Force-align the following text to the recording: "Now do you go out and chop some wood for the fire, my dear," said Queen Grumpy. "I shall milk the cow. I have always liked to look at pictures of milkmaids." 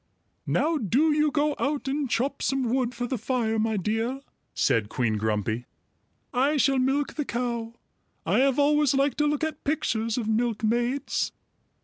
"Now 0.47 0.79
do 0.79 1.11
you 1.13 1.29
go 1.29 1.53
out 1.59 1.87
and 1.87 2.09
chop 2.09 2.41
some 2.41 2.73
wood 2.73 2.95
for 2.95 3.05
the 3.05 3.19
fire, 3.19 3.59
my 3.59 3.77
dear," 3.77 4.21
said 4.55 4.89
Queen 4.89 5.15
Grumpy. 5.15 5.67
"I 6.33 6.57
shall 6.57 6.79
milk 6.79 7.13
the 7.13 7.23
cow. 7.23 7.75
I 8.25 8.39
have 8.39 8.57
always 8.57 8.95
liked 8.95 9.19
to 9.19 9.27
look 9.27 9.43
at 9.43 9.63
pictures 9.63 10.17
of 10.17 10.27
milkmaids." 10.27 11.31